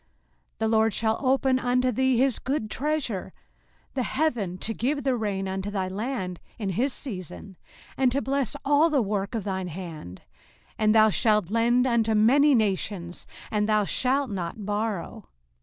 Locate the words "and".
7.97-8.11, 10.75-10.95, 13.51-13.69